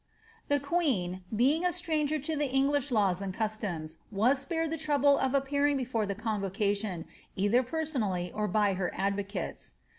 [0.45, 4.77] "^ The queen, being a stranger to the English laws and customs, was spared the
[4.79, 9.75] trouble of appearing before the convocation, either persooaily or by her advocates.